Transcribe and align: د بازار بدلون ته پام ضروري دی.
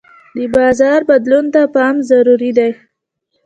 د 0.35 0.37
بازار 0.55 0.99
بدلون 1.09 1.45
ته 1.53 1.61
پام 1.75 1.95
ضروري 2.09 2.51
دی. 2.57 2.71